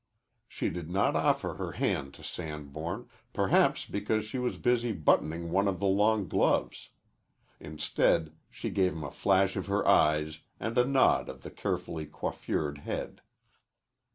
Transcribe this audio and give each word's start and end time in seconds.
She 0.47 0.71
did 0.71 0.89
not 0.89 1.15
offer 1.15 1.53
her 1.57 1.73
hand 1.73 2.15
to 2.15 2.23
Sanborn, 2.23 3.07
perhaps 3.33 3.85
because 3.85 4.25
she 4.25 4.39
was 4.39 4.57
busy 4.57 4.93
buttoning 4.93 5.51
one 5.51 5.67
of 5.67 5.79
the 5.79 5.85
long 5.85 6.27
gloves. 6.27 6.89
Instead, 7.59 8.33
she 8.49 8.71
gave 8.71 8.93
him 8.93 9.03
a 9.03 9.11
flash 9.11 9.55
of 9.55 9.67
her 9.67 9.87
eyes 9.87 10.39
and 10.59 10.75
a 10.75 10.85
nod 10.85 11.29
of 11.29 11.43
the 11.43 11.51
carefully 11.51 12.07
coiffured 12.07 12.79
head. 12.79 13.21